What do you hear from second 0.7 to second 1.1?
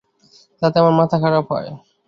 আমার